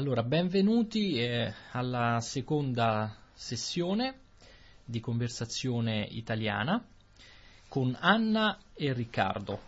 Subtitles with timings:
[0.00, 4.20] Allora, benvenuti eh, alla seconda sessione
[4.82, 6.82] di conversazione italiana
[7.68, 9.60] con Anna e Riccardo.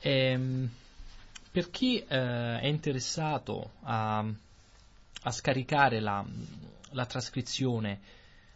[0.00, 0.70] Ehm,
[1.50, 6.22] per chi eh, è interessato a, a scaricare la,
[6.90, 8.00] la trascrizione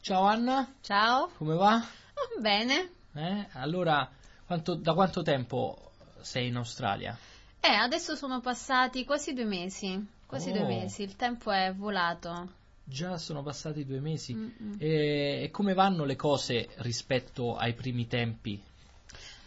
[0.00, 0.74] Ciao Anna.
[0.80, 1.30] Ciao.
[1.36, 1.76] Come va?
[1.76, 2.90] Oh, bene.
[3.14, 3.46] Eh?
[3.52, 4.10] Allora,
[4.46, 7.16] quanto, da quanto tempo sei in Australia?
[7.60, 10.04] Eh, adesso sono passati quasi due mesi.
[10.26, 10.54] Quasi oh.
[10.54, 12.60] due mesi, il tempo è volato.
[12.82, 14.34] Già sono passati due mesi.
[14.34, 14.76] Mm-mm.
[14.78, 18.60] E, e come vanno le cose rispetto ai primi tempi?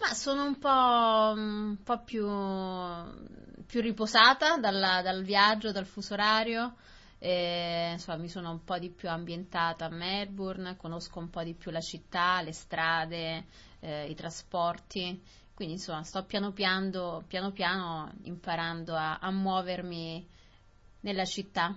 [0.06, 0.70] Ma sono un po',
[1.36, 2.28] un po più,
[3.66, 6.76] più, riposata dalla, dal viaggio, dal fuso orario.
[7.18, 11.56] E, insomma, mi sono un po' di più ambientata a Melbourne, conosco un po' di
[11.56, 13.46] più la città, le strade,
[13.80, 15.20] eh, i trasporti.
[15.56, 20.24] Quindi insomma sto piano piano, piano, piano imparando a, a muovermi
[21.00, 21.76] nella città.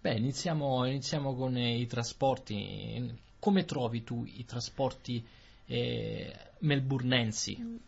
[0.00, 3.12] Beh, iniziamo, iniziamo con i trasporti.
[3.40, 5.26] Come trovi tu i trasporti
[5.68, 7.80] eh, melburnensi?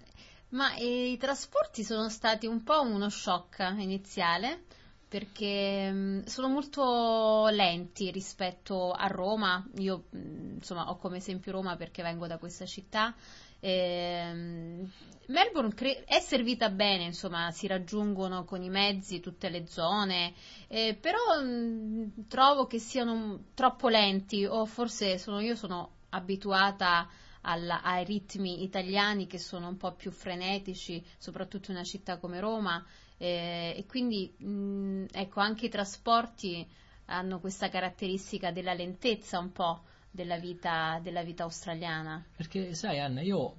[0.51, 4.65] Ma eh, i trasporti sono stati un po' uno shock iniziale
[5.09, 9.65] perché mh, sono molto lenti rispetto a Roma.
[9.79, 13.15] Io mh, insomma ho come esempio Roma perché vengo da questa città.
[13.59, 14.87] Eh,
[15.27, 20.33] Melbourne cre- è servita bene, insomma, si raggiungono con i mezzi tutte le zone,
[20.67, 27.09] eh, però mh, trovo che siano troppo lenti o forse sono, io sono abituata
[27.43, 32.41] alla, ai ritmi italiani che sono un po' più frenetici, soprattutto in una città come
[32.41, 32.85] Roma.
[33.17, 36.67] Eh, e quindi mh, ecco anche i trasporti
[37.07, 42.25] hanno questa caratteristica della lentezza un po' della vita, della vita australiana.
[42.37, 43.57] Perché sai Anna, io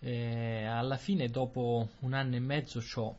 [0.00, 3.18] eh, alla fine dopo un anno e mezzo ho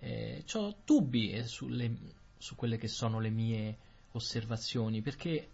[0.00, 0.44] eh,
[0.84, 1.96] dubbi sulle,
[2.36, 3.78] su quelle che sono le mie
[4.12, 5.48] osservazioni, perché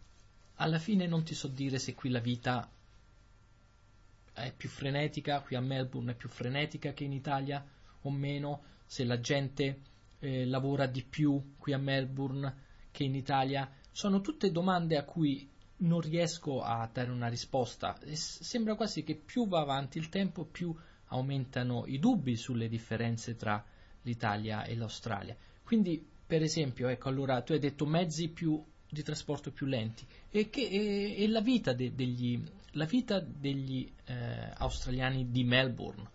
[0.56, 2.68] alla fine non ti so dire se qui la vita
[4.32, 7.64] è più frenetica, qui a Melbourne è più frenetica che in Italia
[8.02, 9.80] o meno, se la gente
[10.20, 13.70] eh, lavora di più qui a Melbourne che in Italia.
[13.90, 15.48] Sono tutte domande a cui
[15.78, 17.98] non riesco a dare una risposta.
[18.00, 20.74] E sembra quasi che più va avanti il tempo, più
[21.06, 23.64] aumentano i dubbi sulle differenze tra
[24.02, 25.36] l'Italia e l'Australia.
[25.62, 30.50] Quindi, per esempio, ecco, allora tu hai detto mezzi più di trasporto più lenti e,
[30.50, 32.42] che, e, e la vita, de, degli,
[32.72, 36.08] la vita degli eh, australiani di Melbourne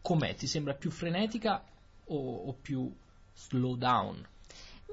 [0.00, 0.34] com'è?
[0.34, 1.64] Ti sembra più frenetica
[2.06, 2.92] o, o più
[3.34, 4.26] slow down?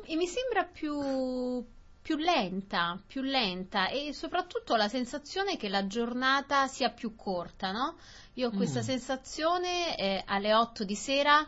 [0.03, 1.65] E mi sembra più,
[2.01, 7.97] più lenta, più lenta e soprattutto la sensazione che la giornata sia più corta, no?
[8.35, 8.83] Io ho questa Mm.
[8.83, 11.47] sensazione eh, alle 8 di sera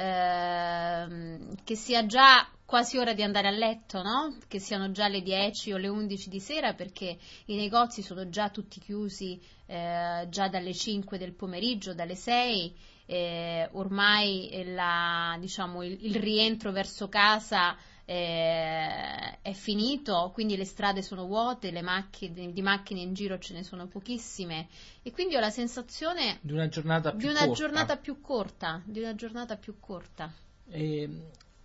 [0.00, 4.36] ehm, che sia già quasi ora di andare a letto, no?
[4.48, 8.48] Che siano già le 10 o le 11 di sera perché i negozi sono già
[8.48, 12.74] tutti chiusi eh, già dalle 5 del pomeriggio, dalle 6
[13.06, 17.76] eh, ormai la- diciamo, il, il rientro verso casa
[18.10, 23.54] eh, è finito, quindi le strade sono vuote, le macchine, di macchine in giro ce
[23.54, 24.66] ne sono pochissime
[25.02, 27.54] e quindi ho la sensazione Di una giornata più di una corta.
[27.54, 30.32] giornata più corta, di una giornata più corta.
[30.68, 31.08] E,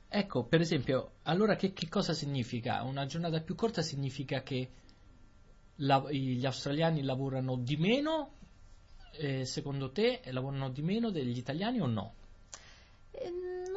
[0.08, 2.84] ecco, per esempio, allora che, che cosa significa?
[2.84, 4.70] Una giornata più corta significa che
[5.78, 8.34] la- gli australiani lavorano di meno,
[9.14, 12.14] eh, secondo te, lavorano di meno degli italiani o no?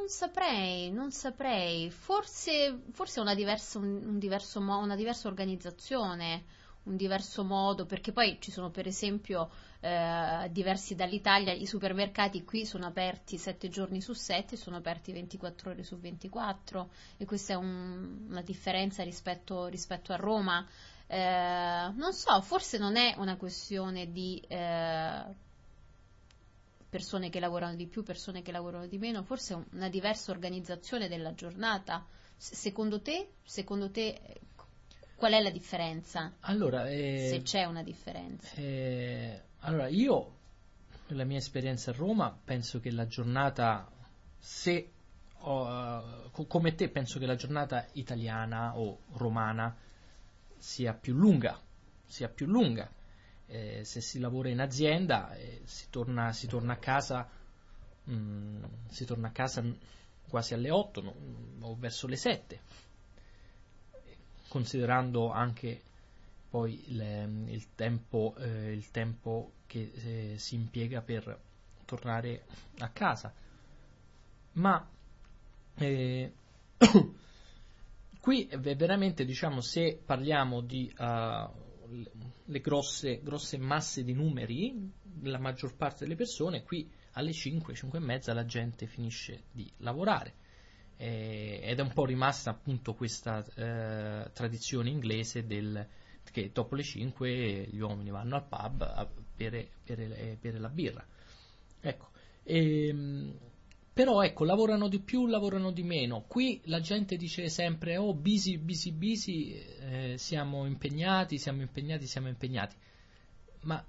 [0.09, 1.91] Saprei, non saprei.
[1.91, 6.45] Forse, forse una, diversa, un, un diverso una diversa organizzazione,
[6.85, 12.65] un diverso modo, perché poi ci sono per esempio eh, diversi dall'Italia, i supermercati qui
[12.65, 17.56] sono aperti 7 giorni su 7, sono aperti 24 ore su 24 e questa è
[17.56, 20.67] un- una differenza rispetto, rispetto a Roma.
[21.06, 25.25] Eh, non so, forse non è una questione di eh,
[26.88, 31.35] persone che lavorano di più, persone che lavorano di meno, forse una diversa organizzazione della
[31.35, 32.06] giornata.
[32.37, 34.40] Secondo te, secondo te eh,
[35.17, 36.37] qual è la differenza?
[36.40, 38.55] Allora, eh, Se c'è una differenza.
[38.56, 40.37] eh, allora, io,
[41.08, 43.91] nella mia esperienza a Roma, penso che la giornata,
[44.38, 44.93] se
[45.41, 49.76] ho, eh, co- come te, penso che la giornata italiana o romana
[50.56, 51.61] sia più lunga,
[52.06, 52.88] sia più lunga.
[53.50, 57.27] Eh, se si lavora in azienda eh, si, torna, si torna a casa
[58.11, 59.73] mm, si torna a casa mm,
[60.29, 61.15] quasi alle 8 no,
[61.61, 62.61] o verso le 7,
[64.49, 65.83] considerando anche
[66.50, 71.39] poi il, il, tempo, eh, il tempo, che eh, si impiega per
[71.85, 72.44] tornare
[72.79, 73.33] a casa.
[74.53, 74.87] Ma
[75.75, 76.33] eh,
[78.21, 81.67] qui veramente diciamo se parliamo di uh,
[82.44, 84.93] le grosse, grosse, masse di numeri,
[85.23, 89.70] la maggior parte delle persone qui alle 5, 5 e mezza la gente finisce di
[89.79, 90.35] lavorare
[90.99, 95.87] eh, ed è un po' rimasta appunto questa eh, tradizione inglese del,
[96.31, 101.06] che dopo le 5 gli uomini vanno al pub a bere, bere, bere la birra.
[101.81, 102.08] Ecco,
[102.43, 103.38] e, ehm,
[103.99, 106.23] però ecco, lavorano di più, lavorano di meno.
[106.29, 112.29] Qui la gente dice sempre, oh, busy, busy, busy, eh, siamo impegnati, siamo impegnati, siamo
[112.29, 112.77] impegnati.
[113.62, 113.85] Ma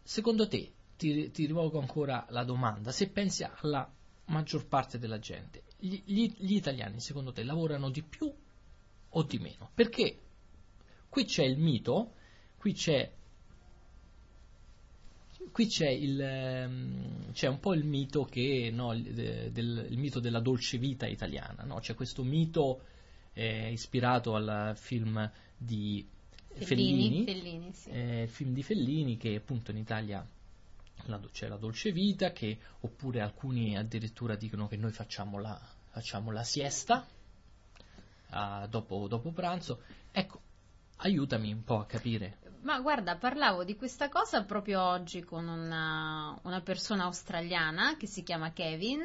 [0.00, 3.92] secondo te, ti, ti rivolgo ancora la domanda, se pensi alla
[4.26, 8.32] maggior parte della gente, gli, gli, gli italiani secondo te lavorano di più
[9.08, 9.72] o di meno?
[9.74, 10.20] Perché
[11.08, 12.14] qui c'è il mito,
[12.56, 13.12] qui c'è
[15.50, 20.20] qui c'è, il, ehm, c'è, un po' il mito, che, no, il, del, il mito
[20.20, 21.64] della dolce vita italiana.
[21.64, 21.78] No?
[21.80, 22.82] C'è questo mito
[23.32, 26.06] eh, ispirato al film di
[26.64, 27.90] Fellini, Fellini, Fellini sì.
[27.90, 30.26] eh, film di Fellini che appunto in Italia
[31.06, 35.58] la, c'è la dolce vita, che, oppure alcuni addirittura dicono che noi facciamo la,
[35.90, 37.06] facciamo la siesta
[38.30, 39.82] uh, dopo, dopo pranzo.
[40.10, 40.40] Ecco,
[40.96, 42.38] aiutami un po' a capire.
[42.68, 48.22] Ma guarda, parlavo di questa cosa proprio oggi con una, una persona australiana che si
[48.22, 49.04] chiama Kevin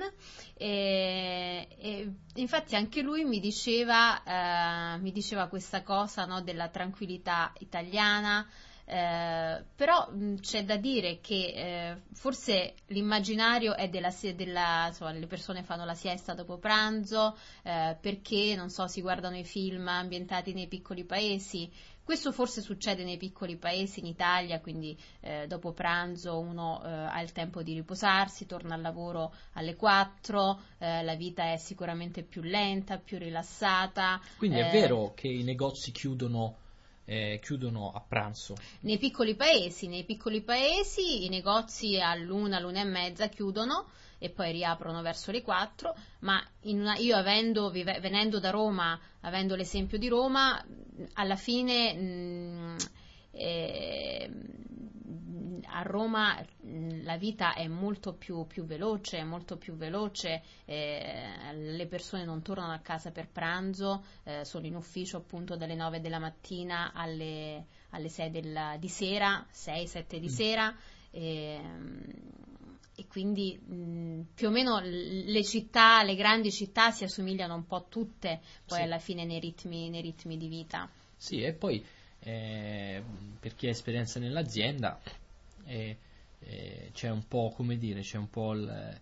[0.54, 7.54] e, e infatti anche lui mi diceva, eh, mi diceva questa cosa no, della tranquillità
[7.60, 8.46] italiana,
[8.86, 15.26] eh, però mh, c'è da dire che eh, forse l'immaginario è della, della insomma, le
[15.26, 20.52] persone fanno la siesta dopo pranzo eh, perché non so si guardano i film ambientati
[20.52, 21.72] nei piccoli paesi
[22.04, 27.22] questo forse succede nei piccoli paesi in Italia, quindi eh, dopo pranzo uno eh, ha
[27.22, 32.42] il tempo di riposarsi, torna al lavoro alle 4, eh, la vita è sicuramente più
[32.42, 34.20] lenta, più rilassata.
[34.38, 36.58] Quindi è vero che i negozi chiudono
[37.06, 38.56] eh, chiudono a pranzo.
[38.82, 44.54] Nei piccoli paesi, nei piccoli paesi i negozi all'una, l'una e mezza chiudono e poi
[44.54, 50.08] riaprono verso le 4, ma una, io avendo, vive, venendo da Roma, avendo l'esempio di
[50.08, 50.64] Roma,
[51.14, 52.76] alla fine mh,
[53.32, 54.30] eh,
[55.74, 56.40] a Roma
[57.02, 62.74] la vita è molto più, più veloce, molto più veloce, eh, le persone non tornano
[62.74, 68.10] a casa per pranzo, eh, sono in ufficio appunto dalle 9 della mattina alle, alle
[68.10, 70.30] 6 del, di sera, 6-7 di mm.
[70.30, 70.76] sera.
[71.10, 71.62] E,
[72.96, 77.88] e quindi mh, più o meno le città, le grandi città si assomigliano un po'
[77.90, 78.84] tutte poi sì.
[78.84, 80.88] alla fine nei ritmi, nei ritmi, di vita.
[81.18, 81.84] Sì, e poi
[82.20, 83.04] eh,
[83.40, 85.00] per chi ha esperienza nell'azienda
[85.66, 85.98] eh,
[86.40, 89.02] eh, c'è un po' come dire, c'è un po', il,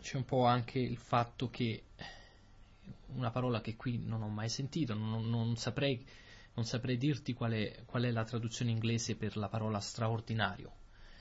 [0.00, 1.84] c'è un po' anche il fatto che
[3.14, 6.04] una parola che qui non ho mai sentito, non, non saprei,
[6.54, 10.72] non saprei dirti qual è, qual è la traduzione inglese per la parola straordinario.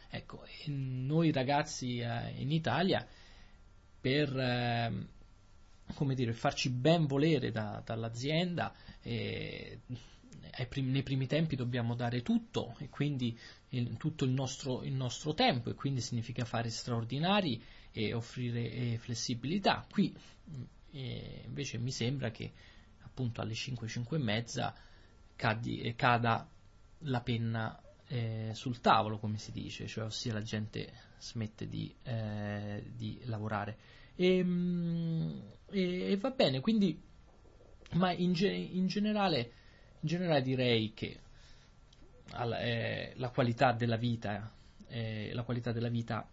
[0.10, 3.06] Ecco, noi ragazzi eh, in Italia
[4.00, 5.08] per eh,
[5.94, 9.80] come dire, farci ben volere da, dall'azienda eh,
[10.68, 13.38] prim- nei primi tempi dobbiamo dare tutto e quindi
[13.70, 17.62] il, tutto il nostro, il nostro, tempo e quindi significa fare straordinari
[17.92, 19.86] e offrire eh, flessibilità.
[19.90, 20.16] Qui
[20.92, 22.52] eh, invece mi sembra che
[23.02, 24.76] appunto alle 5, 5 e mezza
[25.36, 26.50] cadi, eh, cada
[27.00, 32.84] la penna eh, sul tavolo, come si dice, cioè ossia la gente smette di, eh,
[32.94, 33.78] di lavorare.
[34.16, 35.40] E, mm,
[35.70, 37.02] e, e, va bene, quindi,
[37.94, 39.52] ma in, ge- in, generale,
[40.06, 41.20] in generale, direi che
[42.60, 44.52] eh, la qualità della vita,
[44.88, 46.30] eh, la qualità della vita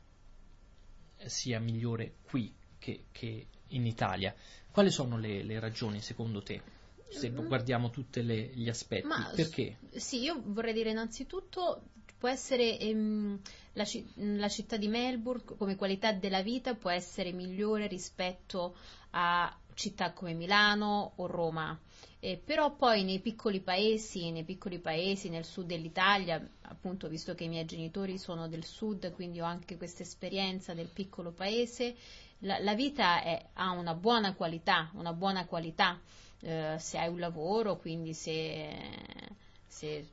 [1.25, 4.35] sia migliore qui che, che in Italia.
[4.71, 6.81] Quali sono le, le ragioni secondo te?
[7.09, 7.47] se mm-hmm.
[7.47, 9.07] guardiamo tutti gli aspetti.
[9.07, 9.77] Ma, Perché?
[9.91, 11.83] Sì, io vorrei dire innanzitutto
[12.17, 13.39] può essere ehm,
[13.73, 18.77] la, la, città di Melbourne come qualità della vita può essere migliore rispetto
[19.11, 21.79] a città come Milano o Roma.
[22.21, 27.45] Eh, però poi nei piccoli paesi, nei piccoli paesi nel sud dell'Italia, appunto visto che
[27.45, 31.97] i miei genitori sono del sud, quindi ho anche questa esperienza del piccolo paese,
[32.39, 35.99] la, la vita è, ha una buona qualità, una buona qualità
[36.41, 38.71] eh, se hai un lavoro, quindi se,
[39.67, 40.09] se,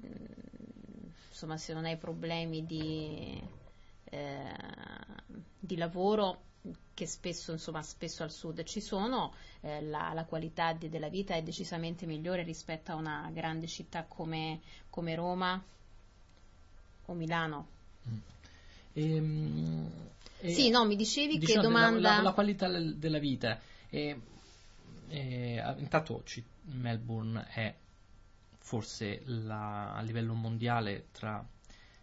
[1.29, 3.41] insomma, se non hai problemi di,
[4.05, 4.55] eh,
[5.59, 6.41] di lavoro
[6.99, 11.33] che spesso, insomma, spesso al sud ci sono, eh, la, la, qualità de, della vita
[11.33, 15.63] è decisamente migliore rispetto a una grande città come, come Roma
[17.05, 17.67] o Milano.
[18.09, 18.17] Mm.
[18.91, 19.91] Ehm,
[20.41, 21.99] sì, no, mi dicevi diciamo, che domanda...
[22.01, 23.57] La, la, la qualità della vita.
[23.89, 24.19] E,
[25.07, 26.21] e, intanto
[26.63, 27.73] Melbourne è
[28.57, 31.41] forse la, a livello mondiale tra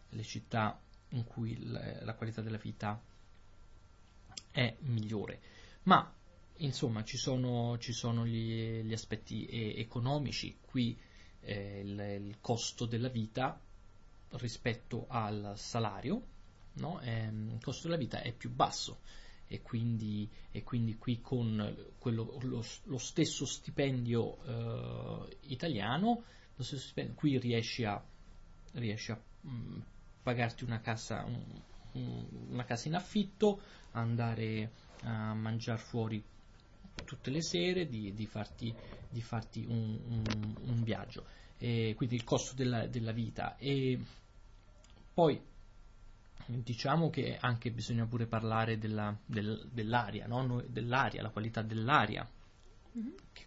[0.08, 2.98] le città in cui la, la qualità della vita
[4.50, 5.40] è migliore.
[5.84, 6.12] Ma
[6.58, 9.46] insomma ci sono, ci sono gli, gli, aspetti
[9.78, 10.98] economici, qui
[11.40, 13.60] eh, il, il, costo della vita
[14.30, 16.22] rispetto al salario,
[16.74, 17.00] no?
[17.00, 19.00] eh, il costo della vita è più basso
[19.48, 26.24] e quindi, e quindi qui con quello, lo, lo, stesso stipendio eh, italiano,
[26.54, 28.02] stesso stipendio, qui riesci a,
[28.72, 29.80] riesci a mh, mm,
[30.22, 31.24] pagarti una casa,
[32.48, 33.60] una casa in affitto,
[33.92, 34.70] andare
[35.02, 36.22] a mangiare fuori
[37.04, 38.74] tutte le sere, di, di farti,
[39.08, 41.26] di farti un, un, un, viaggio.
[41.58, 43.56] E quindi il costo della, della vita.
[43.56, 43.98] E
[45.12, 45.40] poi
[46.46, 50.62] diciamo che anche bisogna pure parlare della, del, dell'aria, no?
[50.68, 52.28] dell'aria, la qualità dell'aria,
[52.96, 53.14] mm-hmm.
[53.32, 53.46] che,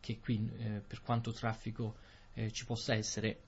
[0.00, 1.96] che, qui eh, per quanto traffico
[2.34, 3.40] eh, ci possa essere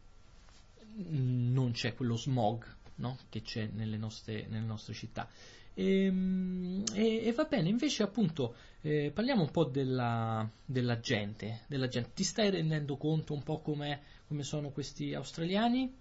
[0.97, 2.65] non c'è quello smog
[2.97, 3.19] no?
[3.29, 5.29] che c'è nelle nostre, nelle nostre città.
[5.75, 11.63] E, ehm, e, e, va bene, invece appunto eh, parliamo un po' della, della, gente,
[11.67, 14.01] della, gente, Ti stai rendendo conto un po' come
[14.43, 15.93] sono questi australiani?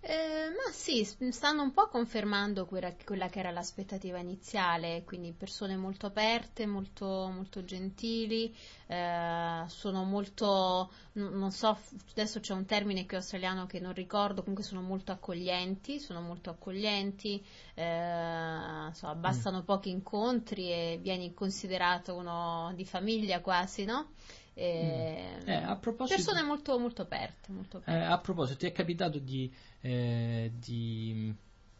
[0.00, 5.76] Eh, ma sì, stanno un po' confermando quella, quella, che era l'aspettativa iniziale, quindi persone
[5.76, 8.54] molto aperte, molto, molto gentili,
[8.86, 11.78] eh, sono molto, non so,
[12.10, 16.50] adesso c'è un termine qui australiano che non ricordo, comunque sono molto accoglienti, sono molto
[16.50, 19.64] accoglienti, eh, insomma, bastano mm.
[19.64, 24.10] pochi incontri e vieni considerato uno di famiglia quasi, no?
[24.58, 27.52] Eh, eh, a persone molto, molto aperte.
[27.52, 28.00] Molto aperte.
[28.00, 31.34] Eh, a proposito, ti è capitato di, eh, di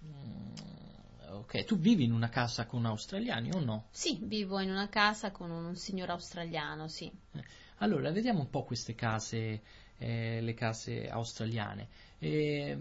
[0.04, 0.54] mm,
[1.36, 3.86] Ok, tu vivi in una casa con australiani o no?
[3.90, 7.10] Sì, vivo in una casa con un, un signore australiano, sì.
[7.32, 7.44] Eh,
[7.78, 9.62] allora, vediamo un po' queste case,
[9.98, 11.88] eh, le case australiane.
[12.18, 12.78] Eh,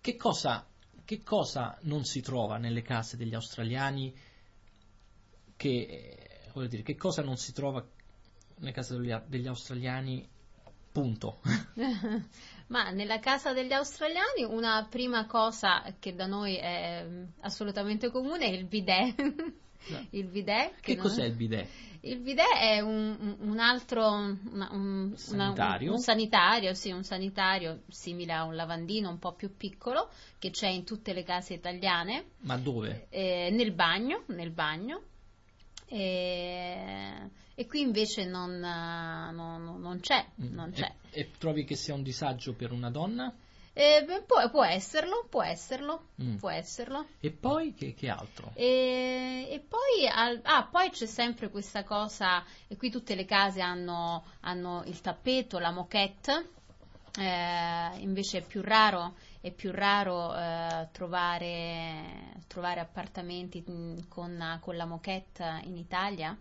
[0.00, 0.66] che, cosa,
[1.04, 4.14] che, cosa, non si trova nelle case degli australiani?
[5.56, 7.86] Che, voglio dire, che cosa non si trova
[8.60, 10.26] nella casa degli, australiani,
[10.92, 11.40] punto.
[12.68, 18.46] Ma nella casa degli australiani una prima cosa che da noi è mm, assolutamente comune
[18.46, 19.20] è il bidet.
[19.88, 20.06] No.
[20.10, 21.02] il bidet che, che non...
[21.04, 21.68] cos'è il bidet?
[22.02, 25.88] Il bidet è un, un altro una, un, sanitario.
[25.88, 30.50] Una, un, sanitario, sì, un sanitario simile a un lavandino un po' più piccolo che
[30.50, 32.32] c'è in tutte le case italiane.
[32.40, 33.06] Ma dove?
[33.10, 35.02] Eh, nel bagno, nel bagno.
[35.86, 40.24] E, e qui invece non, non, non c'è.
[40.40, 40.54] Mm.
[40.54, 40.90] Non c'è.
[41.10, 43.30] E, e, trovi che sia un disagio per una donna?
[43.74, 46.36] Eh, può, può, esserlo, può esserlo, mm.
[46.36, 47.04] può esserlo.
[47.20, 48.52] E poi che, che altro?
[48.54, 53.60] E, e poi, al, ah, poi, c'è sempre questa cosa, e qui tutte le case
[53.60, 56.48] hanno, hanno il tappeto, la moquette,
[57.18, 64.76] eh, invece è più raro, è più raro eh, trovare, trovare, appartamenti mm, con, con,
[64.76, 66.34] la moquette in Italia.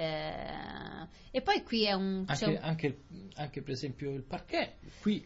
[0.00, 2.24] Eh, e poi qui è un...
[2.26, 2.58] Anche, un...
[2.62, 3.02] Anche,
[3.34, 5.22] anche, per esempio il parquet, qui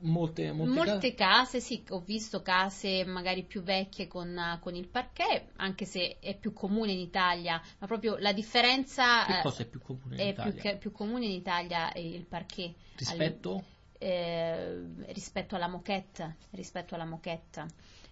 [0.00, 1.58] molte, molte, molte case...
[1.58, 1.60] case...
[1.60, 6.52] sì, ho visto case magari più vecchie con, con, il parquet, anche se è più
[6.52, 9.24] comune in Italia, ma proprio la differenza...
[9.24, 10.52] Che cosa è più comune in è Italia?
[10.52, 12.74] Più, più comune in Italia il parquet.
[12.96, 13.50] Rispetto?
[13.50, 13.64] Alle,
[13.98, 16.38] eh, rispetto alla moquette.
[16.50, 17.66] Rispetto alla moquette.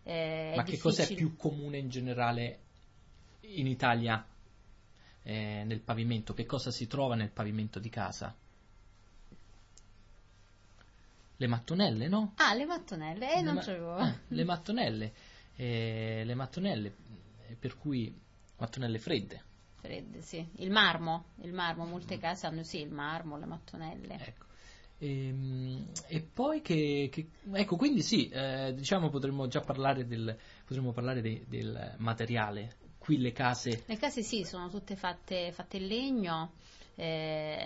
[0.04, 2.60] Eh, Ma che cos'è più comune in generale
[3.40, 4.24] in Italia
[5.22, 6.34] eh, nel pavimento?
[6.34, 8.34] Che cosa si trova nel pavimento di casa?
[11.36, 12.34] Le mattonelle, no?
[12.36, 13.98] Ah, le mattonelle, eh, non ma- c'avevo.
[13.98, 15.12] Eh, le mattonelle,
[15.56, 16.94] eh, le mattonelle,
[17.48, 18.14] eh, per cui
[18.58, 19.42] mattonelle fredde.
[19.76, 20.46] Fredde, sì.
[20.56, 22.20] Il marmo, il marmo, molte mm.
[22.20, 24.18] case hanno sì il marmo, le mattonelle.
[24.18, 24.44] Ecco.
[24.98, 30.36] E, ehm, e poi che, che, ecco, quindi sì, eh, diciamo potremmo già parlare del,
[30.66, 32.76] potremmo parlare de, del materiale.
[33.00, 33.84] Qui le case.
[33.86, 36.52] Le case sì, sono tutte fatte, fatte in legno.
[36.96, 37.64] Eh,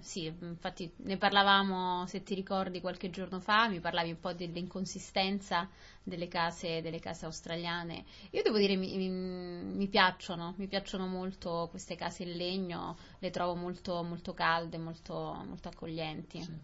[0.00, 5.66] sì, infatti ne parlavamo, se ti ricordi, qualche giorno fa, mi parlavi un po' dell'inconsistenza
[6.02, 8.04] delle case, delle case australiane.
[8.32, 13.30] Io devo dire, mi, mi, mi, piacciono, mi piacciono molto queste case in legno, le
[13.30, 16.42] trovo molto, molto calde, molto, molto accoglienti.
[16.42, 16.58] Sì.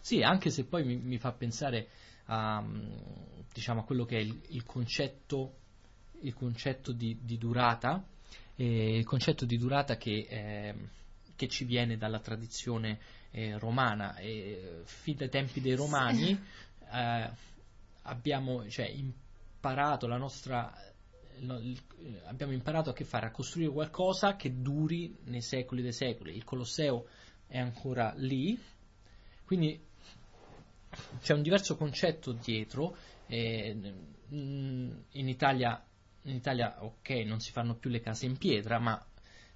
[0.00, 0.22] sì.
[0.22, 1.88] anche se poi mi, mi fa pensare
[2.26, 2.64] a,
[3.52, 5.61] diciamo, a, quello che è il, il concetto,
[6.22, 8.04] il concetto di, di durata
[8.56, 10.74] eh, il concetto di durata che, eh,
[11.36, 12.98] che ci viene dalla tradizione
[13.30, 14.14] eh, romana.
[14.84, 16.38] fin dai tempi dei romani
[16.92, 17.30] eh,
[18.02, 20.72] abbiamo cioè, imparato la nostra
[22.26, 26.36] abbiamo imparato a che fare, a costruire qualcosa che duri nei secoli dei secoli.
[26.36, 27.06] Il Colosseo
[27.48, 28.56] è ancora lì,
[29.44, 29.80] quindi
[31.20, 32.96] c'è un diverso concetto dietro.
[33.26, 33.94] Eh,
[34.28, 35.84] in, Italia,
[36.22, 39.04] in Italia, ok, non si fanno più le case in pietra, ma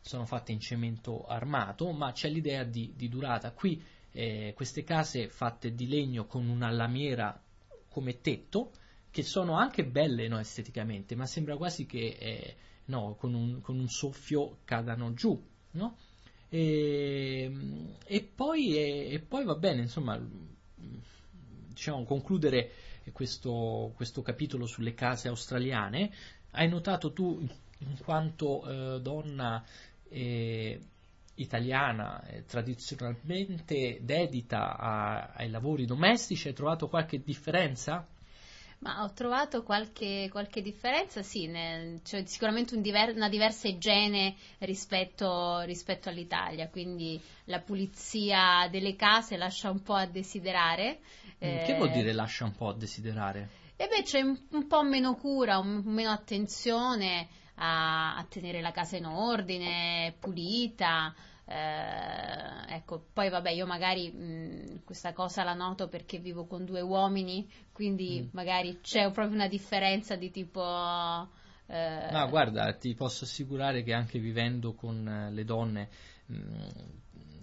[0.01, 3.53] sono fatte in cemento armato, ma c'è l'idea di, di durata.
[3.53, 3.83] Qui
[4.13, 7.41] eh, queste case fatte di legno con una lamiera
[7.89, 8.73] come tetto,
[9.11, 12.57] che sono anche belle no, esteticamente, ma sembra quasi che eh,
[12.87, 15.43] no, con, un, con, un, soffio cadano giù.
[15.73, 15.97] No?
[16.49, 17.51] E,
[18.05, 20.21] e, poi, e, e, poi, va bene, insomma,
[20.77, 22.71] diciamo, concludere
[23.13, 26.13] questo, questo, capitolo sulle case australiane.
[26.59, 27.47] Hai notato tu,
[27.81, 29.63] in quanto eh, donna
[30.09, 30.81] eh,
[31.35, 38.07] italiana, eh, tradizionalmente dedita a, ai lavori domestici, hai trovato qualche differenza?
[38.79, 44.35] Ma ho trovato qualche, qualche differenza, sì, nel, cioè sicuramente un diver, una diversa igiene
[44.61, 51.01] rispetto, rispetto, all'Italia, quindi la pulizia delle case lascia un po' a desiderare.
[51.39, 53.65] Eh, che vuol dire lascia un po' a desiderare?
[53.77, 58.71] E beh, c'è un, un po' meno cura, un, meno attenzione a, a tenere la
[58.71, 61.15] casa in ordine, pulita.
[61.45, 66.81] Eh, ecco, poi vabbè, io magari mh, questa cosa la noto perché vivo con due
[66.81, 68.29] uomini, quindi mm.
[68.33, 70.63] magari c'è proprio una differenza di tipo.
[71.67, 72.09] Eh...
[72.11, 75.89] No, guarda, ti posso assicurare che anche vivendo con eh, le donne.
[76.27, 76.69] Mh,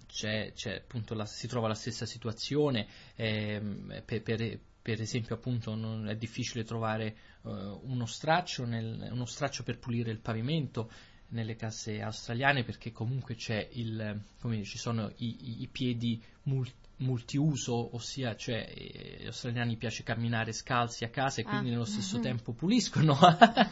[0.06, 2.86] c'è, c'è, appunto la, si trova la stessa situazione
[3.16, 3.60] eh,
[4.04, 9.62] per, per, per, esempio appunto non è difficile trovare uh, uno, straccio nel, uno straccio
[9.62, 10.90] per pulire il pavimento
[11.28, 17.96] nelle casse australiane perché comunque c'è il, come ci sono i, i piedi multi, multiuso,
[17.96, 21.70] ossia cioè eh, agli australiani piace camminare scalzi a casa e quindi ah.
[21.72, 22.22] nello stesso uh-huh.
[22.22, 23.18] tempo puliscono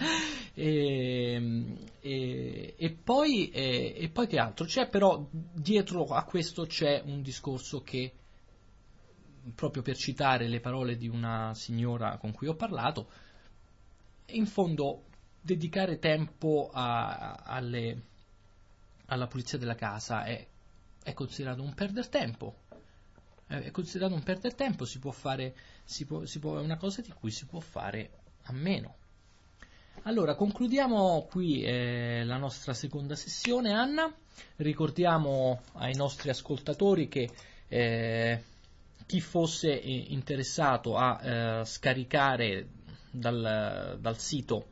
[0.54, 4.64] e, e, e, poi, e, e, poi, che altro?
[4.64, 8.14] C'è però dietro a questo c'è un discorso che
[9.54, 13.08] proprio per citare le parole di una signora con cui ho parlato
[14.26, 15.04] in fondo
[15.40, 18.02] dedicare tempo a, alle,
[19.06, 20.46] alla pulizia della casa è,
[21.02, 22.56] è considerato un perder tempo.
[23.46, 27.02] È considerato un perder tempo, si può fare, si può, si può, è una cosa
[27.02, 28.10] di cui si può fare
[28.44, 28.96] a meno.
[30.04, 34.10] Allora, concludiamo qui eh, la nostra seconda sessione, Anna.
[34.56, 37.28] Ricordiamo ai nostri ascoltatori che
[37.68, 38.42] eh,
[39.12, 42.66] chi fosse interessato a eh, scaricare
[43.10, 44.68] dal, dal sito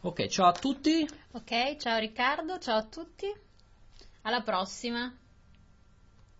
[0.00, 1.08] Ok, ciao a tutti.
[1.30, 3.32] Ok, ciao Riccardo, ciao a tutti.
[4.22, 5.16] Alla prossima.